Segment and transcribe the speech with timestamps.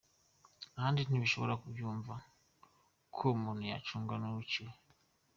[0.77, 2.13] Ahandi ntibashobora kubyumva
[3.15, 4.71] ko uwo muntu yacungwa n’uwiciwe.